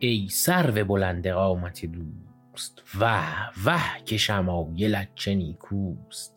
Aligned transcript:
ای 0.00 0.28
سرو 0.30 0.84
بلند 0.84 1.28
قامت 1.28 1.86
دوست 1.86 2.82
وه 3.00 3.50
وه 3.64 4.04
که 4.04 4.16
شمایلت 4.16 5.08
چه 5.14 5.34
نیکوست. 5.34 6.34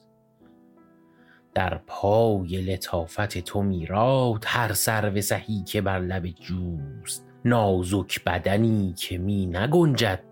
در 1.54 1.78
پای 1.88 2.62
لطافت 2.62 3.38
تو 3.38 3.64
میراد 3.64 4.44
هر 4.48 4.74
سرو 4.74 5.22
سهی 5.22 5.64
که 5.64 5.82
بر 5.82 6.00
لب 6.00 6.28
جوست. 6.28 7.28
نازک 7.46 8.24
بدنی 8.24 8.94
که 8.98 9.18
می 9.18 9.46
نگنجد 9.46 10.24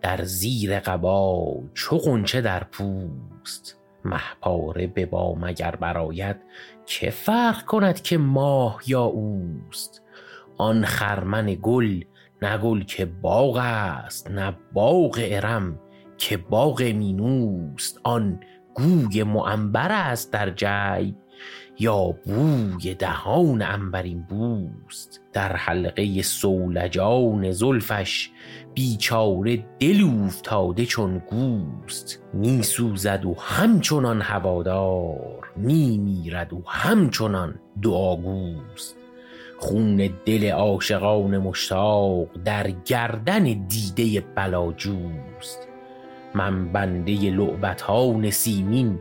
در 0.00 0.24
زیر 0.24 0.80
قبا 0.80 1.54
چو 1.74 1.98
غنچه 1.98 2.40
در 2.40 2.64
پوست. 2.64 3.78
مه 4.04 4.86
به 4.86 5.06
بام 5.06 5.44
اگر 5.44 5.76
برآید 5.76 6.36
که 6.86 7.10
فرق 7.10 7.64
کند 7.64 8.02
که 8.02 8.18
ماه 8.18 8.82
یا 8.86 9.02
اوست؟ 9.02 10.02
آن 10.58 10.84
خرمن 10.84 11.58
گل 11.62 12.02
نه 12.46 12.58
گل 12.58 12.82
که 12.82 13.04
باغ 13.04 13.56
است 13.56 14.30
نه 14.30 14.56
باغ 14.72 15.20
ارم 15.22 15.78
که 16.18 16.36
باغ 16.36 16.82
مینوست. 16.82 18.00
آن 18.04 18.40
گوی 18.74 19.22
معنبر 19.22 19.92
است 19.92 20.32
در 20.32 20.50
جیب 20.50 21.16
یا 21.78 22.14
بوی 22.24 22.94
دهان 22.94 23.62
عنبرین 23.62 24.22
بوست. 24.22 25.20
در 25.32 25.56
حلقه 25.56 26.22
سولجان 26.22 27.50
زلفش 27.50 28.30
بیچاره 28.74 29.64
دل 29.78 30.00
اوفتاده 30.00 30.86
چون 30.86 31.18
گوست. 31.18 32.22
می 32.32 32.62
سوزد 32.62 33.24
و 33.24 33.34
همچنان 33.38 34.22
هوادار 34.22 35.52
می 35.56 35.98
میرد 35.98 36.52
و 36.52 36.62
همچنان 36.66 37.60
دعاگوست. 37.82 39.05
خون 39.58 40.10
دل 40.24 40.50
عاشقان 40.50 41.38
مشتاق 41.38 42.28
در 42.44 42.70
گردن 42.70 43.44
دیده 43.68 44.20
بلاجوست. 44.34 45.68
من 46.34 46.72
بنده 46.72 47.12
لعبتان 47.12 48.30
سیمین 48.30 49.00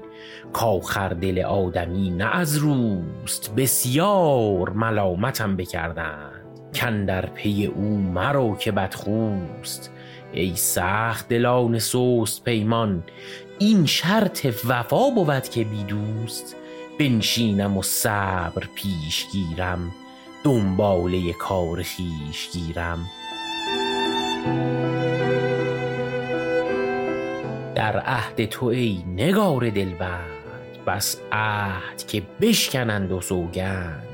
کاخر 0.54 1.10
دل 1.10 1.40
آدمی 1.40 2.10
نه 2.10 2.36
از 2.36 2.58
روست. 2.58 3.56
بسیار 3.56 4.70
ملامتم 4.70 5.56
بکردند. 5.56 6.32
کندر 6.76 7.26
پی 7.26 7.66
او 7.66 7.98
مرو 7.98 8.56
که 8.56 8.72
بدخوست. 8.72 9.92
ای 10.34 10.56
سخت 10.56 11.30
دلان 11.30 11.80
سست 11.80 12.44
پیمان 12.44 13.04
این 13.60 13.86
شرط 13.86 14.48
وفا 14.68 15.10
بود 15.10 15.50
که 15.50 15.64
بی 15.64 15.84
دوست 15.84 16.56
بنشینم 17.00 17.78
و 17.78 17.82
صبر 17.82 18.64
پیش 18.76 19.28
گیرم. 19.32 19.92
دنباله 20.46 21.34
کار 21.34 21.84
خویش 21.84 22.50
گیرم. 22.54 23.06
در 27.76 28.00
عهد 28.00 28.46
تو 28.46 28.66
ای 28.66 29.04
نگار 29.08 29.70
دلبند 29.70 30.86
بس 30.88 31.18
عهد 31.32 32.08
که 32.08 32.24
بشکنند 32.42 33.12
و 33.12 33.22
سوگند. 33.22 34.08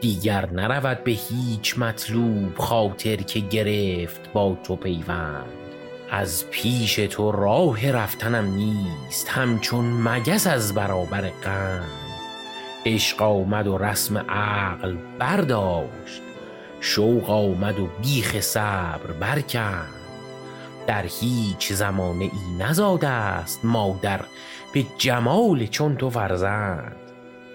دیگر 0.00 0.50
نرود 0.50 1.04
به 1.04 1.10
هیچ 1.10 1.78
مطلوب 1.78 2.58
خاطر 2.58 3.16
که 3.16 3.40
گرفت 3.40 4.32
با 4.32 4.56
تو 4.64 4.76
پیوند. 4.76 5.48
از 6.10 6.50
پیش 6.50 6.94
تو 6.94 7.32
راه 7.32 7.90
رفتنم 7.90 8.54
نیست 8.54 9.28
همچون 9.28 9.84
مگس 9.84 10.46
از 10.46 10.74
برابر 10.74 11.20
قند. 11.20 12.05
عشق 12.86 13.22
آمد 13.22 13.66
و 13.66 13.78
رسم 13.78 14.18
عقل 14.18 14.96
برداشت 15.18 16.22
شوق 16.80 17.30
آمد 17.30 17.78
و 17.78 17.88
بیخ 18.02 18.40
صبر 18.40 19.12
برکند. 19.20 19.94
در 20.86 21.04
هیچ 21.20 21.72
زمانه 21.72 22.24
ای 22.24 22.64
نزاده 22.64 23.08
است 23.08 23.64
مادر 23.64 24.20
به 24.74 24.84
جمال 24.98 25.66
چون 25.66 25.96
تو 25.96 26.10
فرزند. 26.10 26.96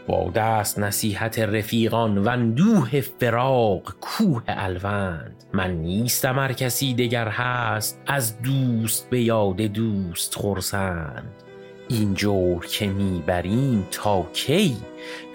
با 0.07 0.31
دست 0.35 0.79
نصیحت 0.79 1.39
رفیقان 1.39 2.17
و 2.17 2.29
اندوه 2.29 3.01
فراق 3.01 3.95
کوه 4.01 4.43
الوند. 4.47 5.43
من 5.53 5.71
نیستم 5.71 6.39
هر 6.39 6.53
کسی 6.53 6.93
دگر 6.93 7.27
هست 7.27 8.01
از 8.07 8.41
دوست 8.41 9.09
به 9.09 9.21
یاد 9.21 9.61
دوست 9.61 10.35
خرسند. 10.35 11.50
این 11.91 12.13
جور 12.13 12.65
که 12.65 12.87
می‌بریم 12.87 13.87
تا 13.91 14.29
کی؟ 14.33 14.77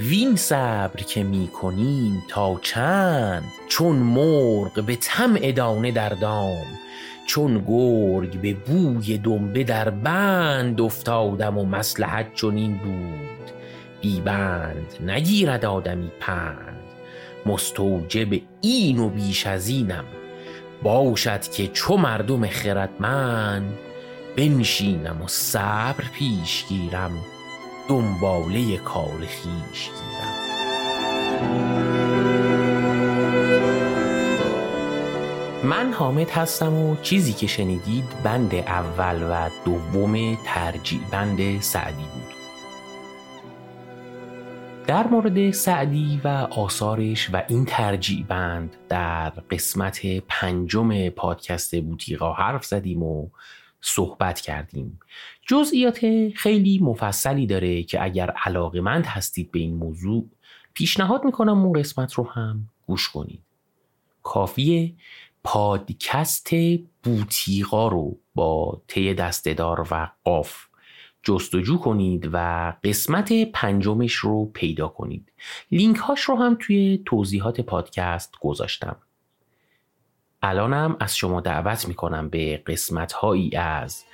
وین 0.00 0.36
صبر 0.36 1.02
که 1.02 1.22
می‌کنیم 1.22 2.22
تا 2.28 2.60
چند؟ 2.62 3.44
چون 3.68 3.96
مرغ 3.96 4.84
به 4.86 4.96
طمع 4.96 5.52
دانه 5.52 5.92
در 5.92 6.08
دام 6.08 6.66
چون 7.26 7.64
گرگ 7.68 8.40
به 8.40 8.54
بوی 8.54 9.18
دنبه 9.18 9.64
در 9.64 9.90
بند 9.90 10.80
افتادم 10.80 11.58
و 11.58 11.64
مسلحت 11.64 12.34
چنین 12.34 12.76
بود. 12.76 13.50
بی 14.00 14.20
بند 14.20 14.96
نگیرد 15.06 15.64
آدمی 15.64 16.10
پند. 16.20 16.76
مستوجب 17.46 18.40
این 18.60 18.98
و 18.98 19.08
بیش 19.08 19.46
از 19.46 19.68
اینم. 19.68 20.04
باشد 20.82 21.42
که 21.48 21.68
چو 21.68 21.96
مردم 21.96 22.46
خردمند 22.46 23.78
بنشینم 24.36 25.22
و 25.22 25.28
صبر 25.28 26.04
پیش 26.12 26.66
گیرم 26.68 27.12
دنباله 27.88 28.76
کار 28.76 29.08
خویش 29.10 29.90
گیرم. 29.90 30.46
من 35.64 35.92
حامد 35.92 36.30
هستم 36.30 36.74
و 36.74 36.96
چیزی 36.96 37.32
که 37.32 37.46
شنیدید 37.46 38.04
بند 38.24 38.54
اول 38.54 39.22
و 39.22 39.50
دوم 39.64 40.36
ترجیع 40.44 41.00
بند 41.10 41.60
سعدی 41.60 42.04
بود. 42.14 42.36
در 44.86 45.06
مورد 45.06 45.50
سعدی 45.50 46.20
و 46.24 46.28
آثارش 46.50 47.30
و 47.32 47.42
این 47.48 47.64
ترجیع 47.64 48.24
بند 48.28 48.76
در 48.88 49.30
قسمت 49.30 50.00
پنجم 50.28 51.08
پادکست 51.08 51.80
بوتیقا 51.80 52.32
حرف 52.32 52.64
زدیم 52.64 53.02
و 53.02 53.28
صحبت 53.86 54.40
کردیم. 54.40 55.00
جزئیات 55.42 55.98
خیلی 56.36 56.78
مفصلی 56.78 57.46
داره 57.46 57.82
که 57.82 58.04
اگر 58.04 58.30
علاقمند 58.30 59.06
هستید 59.06 59.50
به 59.50 59.58
این 59.58 59.74
موضوع 59.74 60.26
پیشنهاد 60.74 61.24
می‌کنم 61.24 61.64
اون 61.64 61.72
قسمت 61.72 62.14
رو 62.14 62.30
هم 62.30 62.68
گوش 62.86 63.08
کنید. 63.08 63.42
کافیه 64.22 64.94
پادکست 65.44 66.50
بوتیقا 67.02 67.88
رو 67.88 68.18
با 68.34 68.82
ته 68.88 69.14
دستدار 69.14 69.86
و 69.90 70.10
قاف 70.24 70.66
جستجو 71.22 71.78
کنید 71.78 72.30
و 72.32 72.72
قسمت 72.84 73.32
پنجمش 73.52 74.12
رو 74.12 74.50
پیدا 74.54 74.88
کنید. 74.88 75.32
لینک 75.72 75.96
هاش 75.96 76.20
رو 76.20 76.36
هم 76.36 76.56
توی 76.60 77.02
توضیحات 77.04 77.60
پادکست 77.60 78.34
گذاشتم. 78.40 78.96
الانم 80.48 80.96
از 81.00 81.16
شما 81.16 81.40
دعوت 81.40 81.88
می‌کنم 81.88 82.28
به 82.28 82.62
قسمت 82.66 83.12
هایی 83.12 83.56
از 83.56 84.04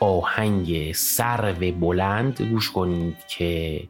آهنگ 0.00 0.92
سرو 0.92 1.72
بلند 1.72 2.42
گوش 2.42 2.70
کنید 2.70 3.16
که 3.28 3.82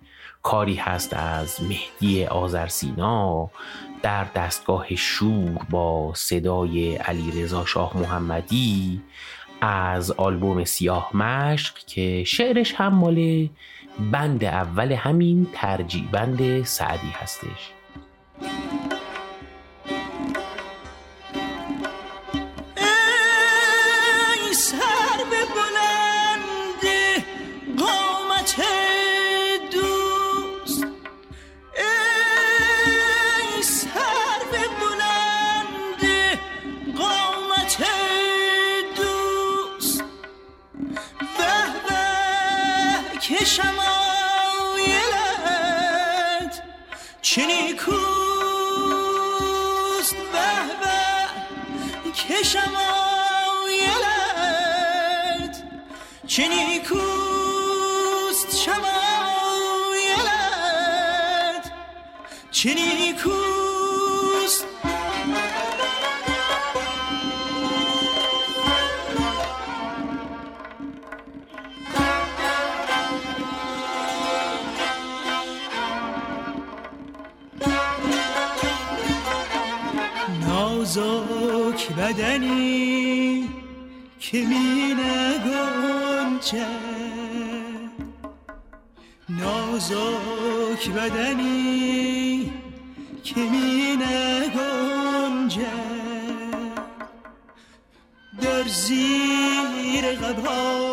کاری 0.42 0.74
هست 0.74 1.14
از 1.14 1.62
مهدی 1.62 2.24
آذرسینا 2.24 3.50
در 4.02 4.24
دستگاه 4.24 4.96
شور 4.96 5.66
با 5.70 6.12
صدای 6.14 6.96
علی 6.96 7.42
رضا 7.42 7.64
شاه 7.64 7.96
محمدی 7.96 9.02
از 9.60 10.10
آلبوم 10.10 10.64
سیاه 10.64 11.16
مشق 11.16 11.78
که 11.78 12.24
شعرش 12.24 12.74
هم 12.74 12.94
مال 12.94 13.48
بند 14.12 14.44
اول 14.44 14.92
همین 14.92 15.46
ترجیع 15.52 16.04
بند 16.12 16.64
سعدی 16.64 17.10
هستش. 17.10 17.72
نیکوست 47.66 48.06
به 50.16 50.48
به. 50.80 51.06
کشم 52.12 52.74
آویلت 53.60 54.34
چه 56.26 56.48
نیکوست 56.48 56.96
شمایلت 58.56 58.84
چه 62.50 62.74
نیکوست 62.74 63.65
نازک 81.86 81.94
بدنی 81.96 83.48
که 84.20 84.38
می 84.38 84.94
نگنجد. 84.94 86.56
نازک 89.28 90.90
بدنی 90.90 92.52
که 93.24 93.40
می 93.40 93.96
نگنجد. 93.96 95.66
در 98.40 98.68
زیر 98.68 100.04
قبا 100.22 100.86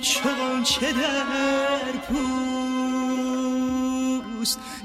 چون 0.00 0.62
چه 0.62 0.92
در 0.92 1.92
پوست. 2.08 2.98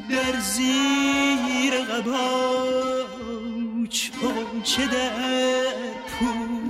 در 0.10 0.40
زیر 0.40 1.74
قبا 1.78 3.03
چون 3.94 4.62
چه 4.63 4.88
در 4.88 5.12
پوست 6.07 6.62